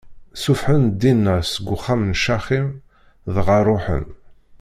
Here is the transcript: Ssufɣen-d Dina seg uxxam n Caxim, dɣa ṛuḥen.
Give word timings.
Ssufɣen-d 0.35 0.93
Dina 1.01 1.35
seg 1.51 1.65
uxxam 1.75 2.01
n 2.09 2.17
Caxim, 2.23 2.67
dɣa 3.35 3.57
ṛuḥen. 3.67 4.05